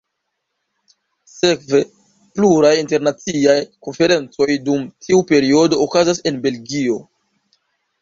Sekve 1.33 1.81
pluraj 2.39 2.73
internaciaj 2.85 3.59
konferencoj 3.89 4.51
dum 4.71 4.91
tiu 5.07 5.23
periodo 5.35 5.83
okazas 5.89 6.27
en 6.33 6.45
Belgio. 6.49 7.03